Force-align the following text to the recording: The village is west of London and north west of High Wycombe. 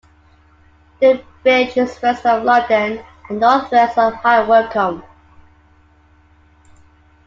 The 0.99 1.23
village 1.43 1.77
is 1.77 2.01
west 2.01 2.25
of 2.25 2.41
London 2.43 3.05
and 3.29 3.39
north 3.39 3.69
west 3.71 3.99
of 3.99 4.15
High 4.15 4.41
Wycombe. 4.47 5.03